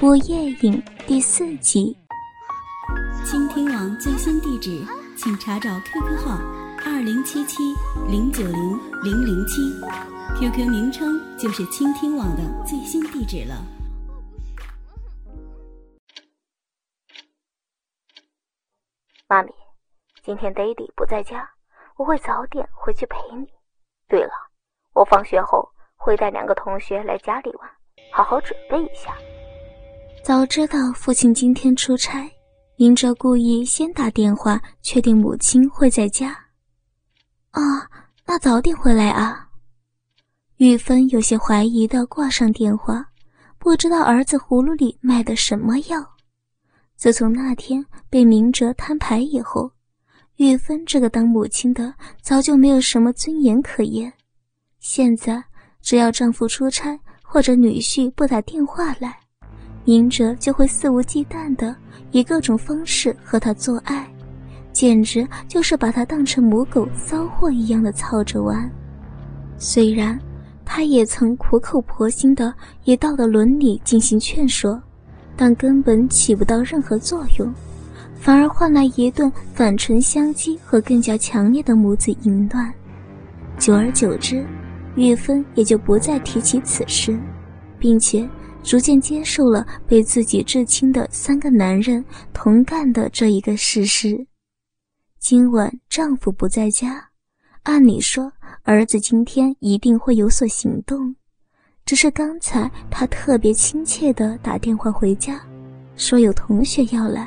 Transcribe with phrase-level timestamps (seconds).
[0.06, 1.98] 《午夜影》第四集。
[3.24, 4.86] 倾听网最新地址，
[5.16, 6.38] 请查找 QQ 号
[6.86, 7.74] 二零七七
[8.08, 9.60] 零九零零零七
[10.38, 13.56] ，QQ 名称就是倾听网的最新地址了。
[19.26, 19.52] 妈咪，
[20.22, 21.50] 今天 Daddy 不在家，
[21.96, 23.48] 我会早点回去陪你。
[24.06, 24.30] 对了，
[24.92, 27.68] 我放学后会带两个同学来家里玩，
[28.12, 29.12] 好好准备一下。
[30.28, 32.30] 早知道父亲今天出差，
[32.76, 36.38] 明哲故意先打电话确定母亲会在家。
[37.52, 37.88] 啊，
[38.26, 39.48] 那早点回来啊！
[40.58, 43.08] 玉芬有些怀疑的挂上电话，
[43.56, 46.06] 不知道儿子葫芦里卖的什么药。
[46.94, 49.72] 自从那天被明哲摊牌以后，
[50.36, 54.12] 玉芬这个当母亲的早就没有什么尊严可言。
[54.78, 55.42] 现在
[55.80, 59.18] 只要丈夫出差或者女婿不打电话来，
[59.88, 61.74] 明哲就会肆无忌惮的
[62.10, 64.06] 以各种方式和他做爱，
[64.70, 68.70] 简直就是把他当成母狗骚货一样的操着玩。
[69.56, 70.20] 虽然
[70.62, 72.52] 他也曾苦口婆心的
[72.84, 74.78] 以道德伦理进行劝说，
[75.34, 77.50] 但根本起不到任何作用，
[78.14, 82.70] 反而换来一顿反唇相讥和更加强烈的母子淫乱。
[83.56, 84.44] 久而久之，
[84.96, 87.18] 玉芬也就不再提起此事，
[87.78, 88.28] 并且。
[88.68, 94.26] 逐渐接受了被自己至亲的三个男人同干的这一个事实。
[95.18, 97.02] 今晚丈夫不在家，
[97.62, 98.30] 按理说
[98.64, 101.16] 儿子今天一定会有所行动。
[101.86, 105.40] 只是刚才他特别亲切地打电话回家，
[105.96, 107.26] 说有同学要来，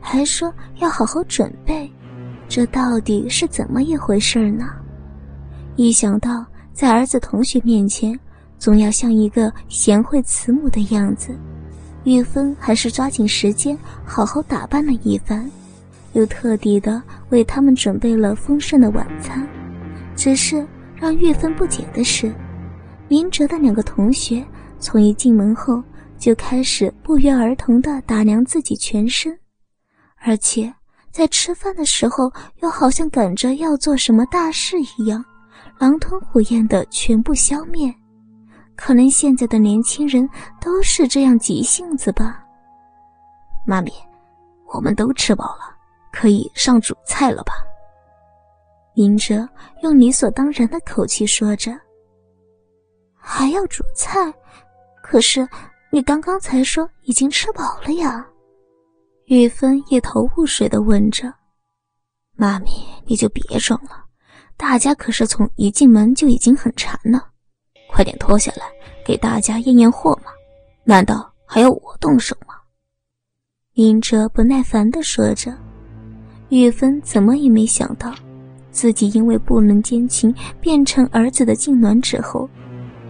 [0.00, 1.88] 还说要好好准备。
[2.48, 4.68] 这到底是怎么一回事呢？
[5.76, 8.18] 一想到在儿子同学面前，
[8.60, 11.34] 总要像一个贤惠慈母的样子，
[12.04, 15.50] 玉芬还是抓紧时间好好打扮了一番，
[16.12, 19.48] 又特地的为他们准备了丰盛的晚餐。
[20.14, 22.30] 只是让玉芬不解的是，
[23.08, 24.44] 明哲的两个同学
[24.78, 25.82] 从一进门后
[26.18, 29.34] 就开始不约而同的打量自己全身，
[30.18, 30.70] 而且
[31.10, 32.30] 在吃饭的时候
[32.60, 35.24] 又好像赶着要做什么大事一样，
[35.78, 37.94] 狼吞虎咽的全部消灭。
[38.76, 40.28] 可能现在的年轻人
[40.60, 42.44] 都是这样急性子吧。
[43.66, 43.92] 妈咪，
[44.72, 45.74] 我们都吃饱了，
[46.10, 47.52] 可以上主菜了吧？
[48.94, 49.48] 明哲
[49.82, 51.72] 用理所当然的口气说着。
[53.14, 54.32] 还要煮菜？
[55.02, 55.46] 可是
[55.92, 58.26] 你刚刚才说已经吃饱了呀。
[59.26, 61.32] 玉芬一头雾水的问着。
[62.34, 62.70] 妈咪，
[63.04, 64.04] 你就别装了，
[64.56, 67.28] 大家可是从一进门就已经很馋了。
[67.90, 68.62] 快点脱下来，
[69.04, 70.30] 给大家验验货嘛！
[70.84, 72.54] 难道还要我动手吗？
[73.74, 75.54] 明哲不耐烦地说着。
[76.48, 78.12] 玉芬怎么也没想到，
[78.70, 82.48] 自己因为不能奸情变成儿子的痉挛之后，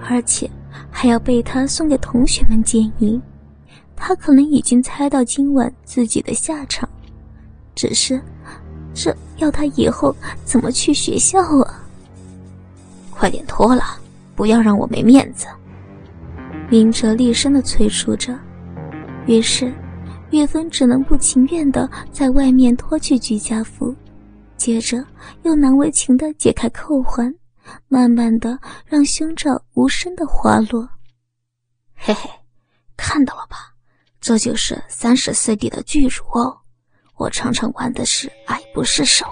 [0.08, 0.50] 而且
[0.90, 3.20] 还要被他送给同学们奸淫。
[3.96, 6.88] 他可能已经猜到今晚自己的下场，
[7.74, 8.20] 只是，
[8.94, 10.14] 这要他以后
[10.44, 11.84] 怎么去学校啊？
[13.10, 13.99] 快点脱了！
[14.40, 15.46] 不要让我没面子！
[16.70, 18.34] 明哲厉声的催促着。
[19.26, 19.70] 于是，
[20.30, 23.94] 岳芬只能不情愿的在外面脱去居家服，
[24.56, 25.04] 接着
[25.42, 27.30] 又难为情的解开扣环，
[27.86, 30.88] 慢慢的让胸罩无声的滑落。
[31.94, 32.30] 嘿嘿，
[32.96, 33.74] 看到了吧？
[34.22, 36.56] 这就是三十四 D 的巨乳哦！
[37.16, 39.26] 我常常玩的是爱不释手。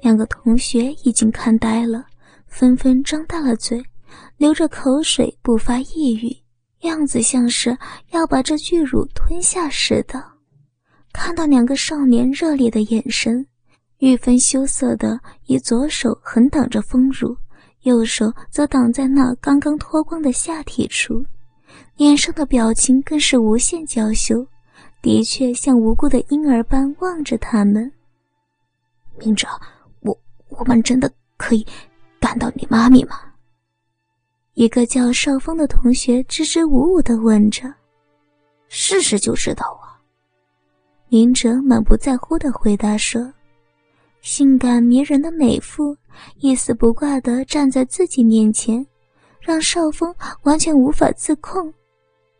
[0.00, 2.06] 两个同学已经看呆了。
[2.52, 3.82] 纷纷张大了嘴，
[4.36, 6.36] 流着口水，不发一语，
[6.82, 7.76] 样子像是
[8.10, 10.22] 要把这巨乳吞下似的。
[11.14, 13.44] 看到两个少年热烈的眼神，
[13.98, 17.34] 玉芬羞涩的以左手横挡着丰乳，
[17.84, 21.24] 右手则挡在那刚刚脱光的下体处，
[21.96, 24.46] 脸上的表情更是无限娇羞，
[25.00, 27.90] 的确像无辜的婴儿般望着他们。
[29.18, 29.48] 明哲，
[30.00, 30.16] 我
[30.50, 31.66] 我们真的可以。
[32.22, 33.20] 干到你妈咪吗？
[34.54, 37.64] 一个叫少峰的同学支支吾吾的问着。
[38.68, 39.98] 试试就知道啊。
[41.08, 43.20] 明哲满不在乎的回答说
[44.22, 45.96] ：“性感迷人的美妇
[46.36, 48.86] 一丝不挂的站在自己面前，
[49.40, 50.14] 让少峰
[50.44, 51.74] 完全无法自控。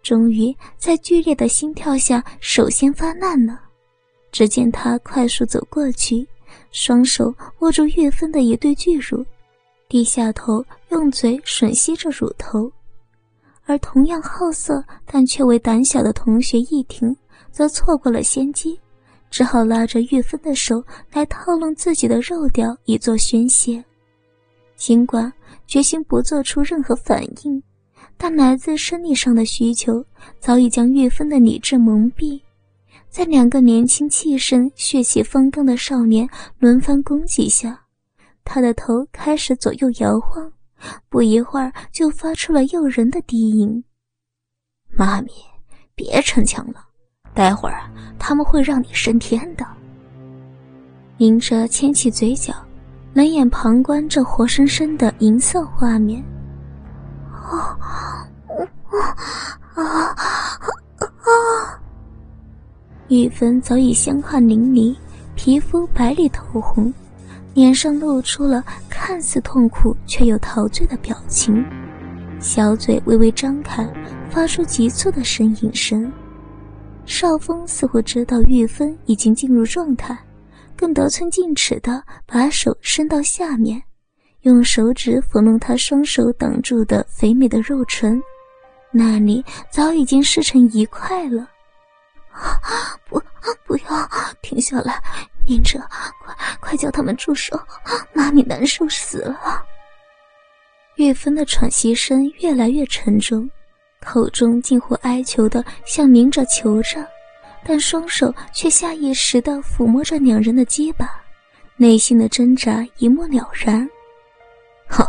[0.01, 3.61] 终于在剧烈的心跳下，首先发难了。
[4.31, 6.25] 只见他快速走过去，
[6.71, 9.27] 双手握住岳芬的一对巨乳。”
[9.93, 12.73] 低下头，用嘴吮吸着乳头，
[13.67, 17.15] 而同样好色但却为胆小的同学易婷，
[17.51, 18.81] 则错过了先机，
[19.31, 23.85] 只好拉着玉芬的手来套弄自己的肉屌以作宣泄。
[24.77, 25.31] 尽管
[25.67, 27.63] 决心不做出任何反应，
[28.17, 30.03] 但来自生理上的需求
[30.41, 32.41] 早已将玉芬的理智蒙蔽。
[33.11, 36.27] 在两个年轻气盛、血气方刚的少年
[36.59, 37.79] 轮番攻击下，
[38.45, 40.53] 他的头开始左右摇晃，
[41.09, 43.83] 不一会儿就发出了诱人的低吟
[44.97, 45.31] ：“妈咪，
[45.95, 46.85] 别逞强了，
[47.35, 47.83] 待会儿
[48.19, 49.67] 他们会让你升天的。”
[51.19, 52.55] 明哲牵起嘴角。
[53.15, 56.25] 冷眼旁观这活生生的银色画面，
[57.31, 58.27] 啊啊
[59.75, 60.17] 啊
[61.21, 61.79] 啊！
[63.09, 64.97] 玉芬早已香汗淋漓，
[65.35, 66.91] 皮肤白里透红，
[67.55, 71.65] 脸上露出了看似痛苦却又陶醉的表情，
[72.41, 73.87] 小嘴微微张开，
[74.31, 76.11] 发出急促的呻吟声。
[77.05, 80.17] 少峰似乎知道玉芬已经进入状态。
[80.75, 83.81] 更得寸进尺的把手伸到下面，
[84.41, 88.21] 用手指抚弄她双手挡住的肥美的肉唇，
[88.91, 91.47] 那里早已经湿成一块了。
[93.09, 93.23] 不，
[93.65, 94.09] 不要
[94.41, 95.01] 停下来，
[95.47, 95.79] 明哲，
[96.25, 97.61] 快快叫他们住手！
[98.13, 99.65] 妈咪难受死了。
[100.97, 103.51] 玉芬的喘息声越来越沉重，
[104.01, 107.07] 口中近乎哀求的向明哲求着。
[107.65, 111.09] 但双手却下意识的抚摸着两人的肩膀，
[111.77, 113.89] 内心的挣扎一目了然。
[114.89, 115.07] 哼，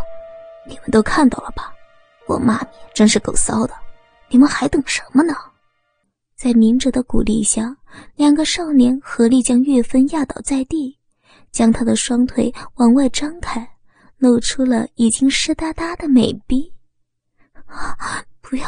[0.67, 1.73] 你们都看到了吧？
[2.27, 3.73] 我妈咪真是够骚的，
[4.29, 5.35] 你们还等什么呢？
[6.43, 7.73] 在明哲的鼓励下，
[8.17, 10.93] 两个少年合力将岳芬压倒在地，
[11.53, 13.65] 将她的双腿往外张开，
[14.17, 16.69] 露出了已经湿哒哒的美臂。
[18.41, 18.67] 不要，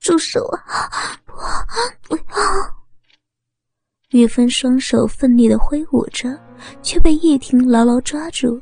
[0.00, 0.90] 住手啊！
[1.24, 1.36] 不，
[2.08, 2.74] 不要！
[4.10, 6.36] 岳芬双手奋力的挥舞着，
[6.82, 8.60] 却被叶婷牢牢抓住。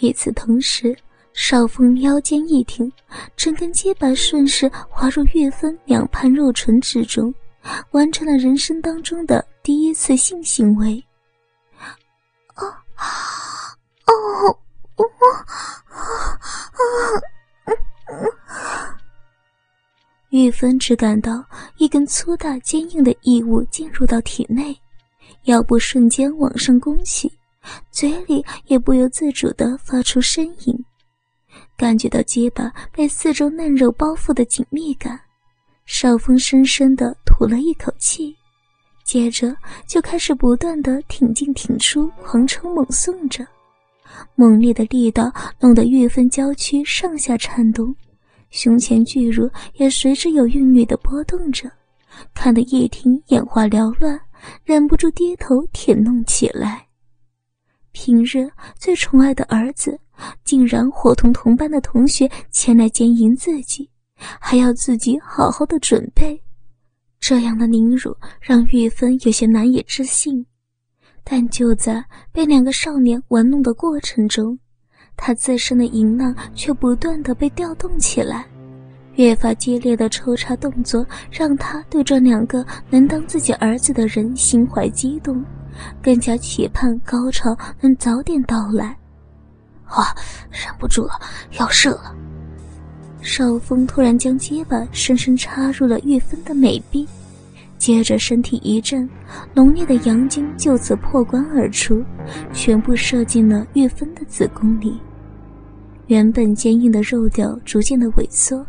[0.00, 0.96] 与此同时，
[1.34, 2.90] 少峰腰间一挺，
[3.36, 7.32] 整根肩膀顺势滑入岳芬两畔肉唇之中，
[7.92, 11.02] 完成了人生当中的第一次性行为。
[12.54, 13.04] 啊啊
[14.06, 14.12] 哦
[14.96, 15.26] 哦啊
[18.08, 18.98] 啊！
[20.30, 21.44] 玉芬只感到
[21.76, 24.76] 一根粗大坚硬的异物进入到体内。
[25.44, 27.30] 腰部瞬间往上弓起，
[27.90, 30.84] 嘴里也不由自主地发出呻吟，
[31.76, 35.20] 感觉到肩膀被四周嫩肉包覆的紧密感，
[35.84, 38.34] 少峰深深地吐了一口气，
[39.04, 39.54] 接着
[39.86, 43.46] 就开始不断地挺进挺出，狂冲猛送着，
[44.34, 47.94] 猛烈的力道弄得玉芬娇躯上下颤动，
[48.50, 51.70] 胸前巨乳也随之有韵律的波动着，
[52.32, 54.20] 看得叶婷眼花缭乱。
[54.64, 56.84] 忍不住低头舔弄起来。
[57.92, 59.96] 平日最宠爱的儿子，
[60.44, 63.88] 竟然伙同同班的同学前来奸淫自己，
[64.40, 66.40] 还要自己好好的准备。
[67.20, 70.44] 这样的凌辱让玉芬有些难以置信。
[71.24, 74.58] 但就在被两个少年玩弄的过程中，
[75.16, 78.44] 她自身的淫浪却不断的被调动起来。
[79.14, 85.44] 越发激烈的抽插动作，让他对这两个能当自己儿子的人心怀激动，
[86.02, 88.86] 更加期盼高潮能早点到来。
[89.84, 90.16] 啊，
[90.50, 91.20] 忍不住了，
[91.58, 92.16] 要射了！
[93.22, 97.06] 少峰突然将结巴深深插入了玉芬的美臂，
[97.78, 99.08] 接着身体一震，
[99.54, 102.04] 浓烈的阳精就此破关而出，
[102.52, 105.00] 全部射进了玉芬的子宫里。
[106.08, 108.66] 原本坚硬的肉屌逐渐的萎缩。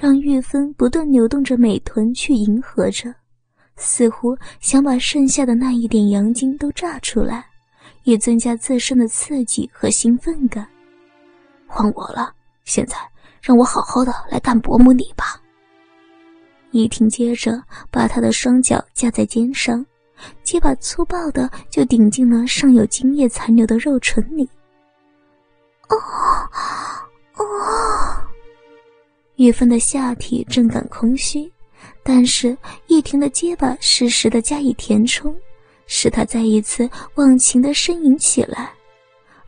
[0.00, 3.12] 让玉芬不断扭动着美臀去迎合着，
[3.74, 7.44] 似乎想把剩下的那一点阳精都炸出来，
[8.04, 10.64] 以增加自身的刺激和兴奋感。
[11.66, 12.32] 换我了，
[12.64, 12.94] 现在
[13.48, 15.40] 让我好好的来干伯母你吧。
[16.70, 17.58] 一婷接着
[17.90, 19.82] 把他的双脚架在肩上，
[20.42, 24.46] 几把粗暴的就顶进了尚有精液残留的肉唇里。
[25.88, 25.96] 哦，
[27.36, 27.44] 哦。
[29.36, 31.50] 玉芬的下体正感空虚，
[32.02, 32.54] 但是
[32.86, 35.34] 一婷的结巴适时的加以填充，
[35.86, 38.74] 使她再一次忘情的呻吟起来。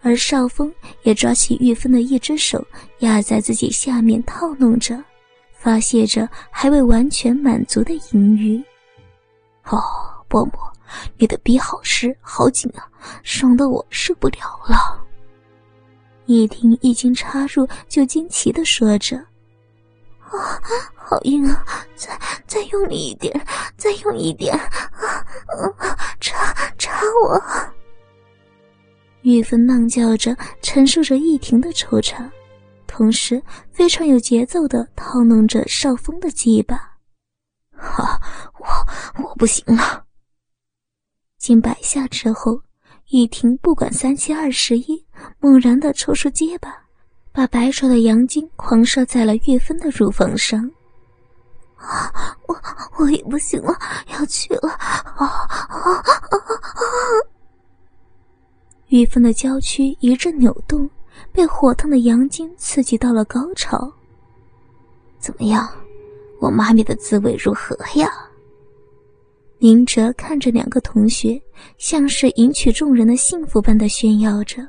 [0.02, 2.64] 而少峰也抓起玉芬的一只手
[3.00, 5.02] 压在自己下面套弄着，
[5.52, 8.62] 发泄着还未完全满足的淫欲。
[9.64, 9.78] 哦，
[10.26, 10.52] 伯母，
[11.19, 12.88] 你的逼好湿好紧啊，
[13.23, 14.38] 爽得我受不了
[14.69, 14.99] 了。
[16.26, 19.16] 一听一经插入就惊奇的说着。
[20.21, 20.61] 啊，
[20.95, 21.64] 好硬啊！
[21.97, 22.16] 再
[22.47, 25.26] 再用力一点，再用一点啊！
[26.21, 27.42] 插插我！
[29.23, 32.29] 玉芬浪叫着，陈述着易婷的惆怅，
[32.87, 36.77] 同时非常有节奏的套弄着少峰的鸡巴。
[37.77, 38.21] 哈，
[38.59, 38.67] 我
[39.23, 40.05] 我不行了。
[41.39, 42.61] 近百下之后，
[43.09, 45.05] 易婷不管三七二十一，
[45.39, 46.77] 猛然的抽出鸡巴。
[47.33, 50.69] 把白灼的阳精狂射在了玉芬的乳房上，
[51.77, 52.37] 啊！
[52.49, 52.61] 我
[52.99, 53.73] 我也不行了，
[54.09, 54.69] 要去了！
[54.69, 55.27] 啊啊
[55.69, 56.03] 啊啊！
[58.90, 60.88] 玉芬的娇躯一阵扭动，
[61.30, 63.90] 被火烫的阳精刺激到了高潮。
[65.20, 65.68] 怎么样，
[66.40, 68.11] 我妈咪的滋味如何呀？
[69.61, 71.40] 宁哲看着两个同学，
[71.78, 74.66] 像是迎娶众人的幸福般的炫耀着，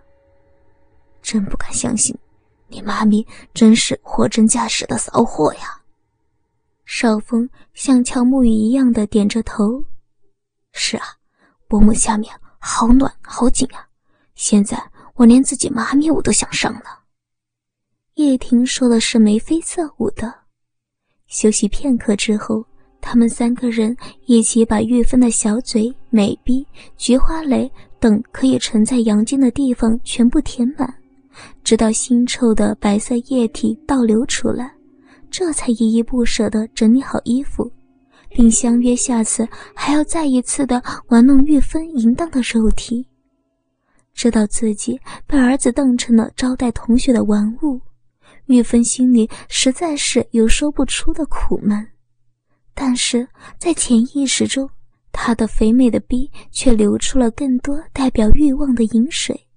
[1.24, 2.16] 真不敢相信。
[2.68, 3.26] 你妈咪
[3.56, 5.82] 真是货真价实的骚货呀！
[6.86, 9.84] 少峰像乔木鱼一样的点着头。
[10.74, 11.06] 是啊，
[11.68, 13.88] 薄膜下面好暖好紧啊！
[14.42, 14.84] 现在
[15.14, 17.02] 我连自己妈咪我都想上了。
[18.16, 20.34] 叶婷说的是眉飞色舞的。
[21.28, 22.66] 休息片刻之后，
[23.00, 23.96] 他们三个人
[24.26, 26.66] 一起把玉芬的小嘴、美鼻、
[26.98, 30.92] 菊花蕾等可以盛在阳精的地方全部填满。
[31.64, 34.74] 直到腥臭的白色液体倒流出来，
[35.30, 37.72] 这才依依不舍地整理好衣服，
[38.30, 43.06] 并相约下次还要再一次的玩弄玉芬淫荡的肉体。
[44.14, 47.82] 知道自己被儿子当成了招待同学的玩物，
[48.46, 51.88] 玉芬心里实在是有说不出的苦闷，
[52.74, 53.28] 但是
[53.58, 54.70] 在潜意识中，
[55.12, 59.48] 她的肥美的逼却流出了更多代表欲望的饮水。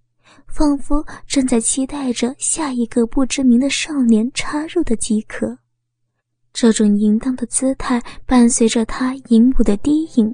[0.46, 5.58] 仿佛正在期待着下一个不知名的少年插入的即可。
[6.52, 10.32] 这种淫荡的姿态伴随着她淫舞的低吟，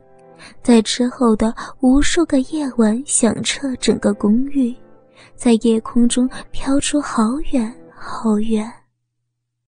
[0.63, 4.75] 在之后的无数个夜晚响彻整个公寓，
[5.37, 8.80] 在夜空中飘出好远好远。